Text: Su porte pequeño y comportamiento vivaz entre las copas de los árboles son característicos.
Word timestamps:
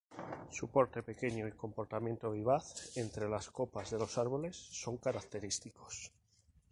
Su 0.49 0.67
porte 0.71 1.03
pequeño 1.03 1.47
y 1.47 1.51
comportamiento 1.51 2.31
vivaz 2.31 2.97
entre 2.97 3.29
las 3.29 3.51
copas 3.51 3.91
de 3.91 3.99
los 3.99 4.17
árboles 4.17 4.55
son 4.55 4.97
característicos. 4.97 6.11